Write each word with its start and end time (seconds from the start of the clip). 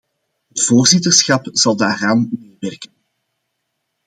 Het 0.47 0.61
voorzitterschap 0.65 1.47
zal 1.51 1.75
daaraan 1.75 2.27
meewerken. 2.39 2.91